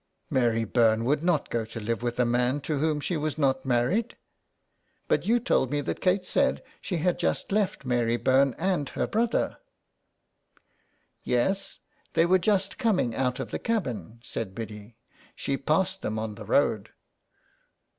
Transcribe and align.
*' 0.19 0.21
Mary 0.31 0.63
Byrne 0.63 1.05
would 1.05 1.21
not 1.21 1.51
go 1.51 1.63
to 1.63 1.79
live 1.79 2.01
with 2.01 2.19
a 2.19 2.25
man 2.25 2.59
to 2.61 2.79
whom 2.79 2.99
she 2.99 3.15
was 3.15 3.37
not 3.37 3.67
married. 3.67 4.17
But 5.07 5.27
you 5.27 5.39
told 5.39 5.69
me 5.69 5.79
that 5.81 6.01
Kate 6.01 6.25
said 6.25 6.63
she 6.81 6.97
had 6.97 7.19
just 7.19 7.51
left 7.51 7.85
Mary 7.85 8.17
Byrne 8.17 8.55
and 8.57 8.89
her 8.89 9.05
brother." 9.05 9.59
54 10.53 10.55
SOME 10.55 10.55
PARISHIONERS." 11.25 11.29
Yes, 11.61 11.79
they 12.13 12.25
were 12.25 12.39
just 12.39 12.79
coming 12.79 13.13
out 13.15 13.39
of 13.39 13.51
the 13.51 13.59
cabin," 13.59 14.19
said 14.23 14.55
Biddy.'' 14.55 14.97
She 15.35 15.55
passed 15.55 16.01
them 16.01 16.17
on 16.17 16.33
the 16.33 16.45
road." 16.45 16.89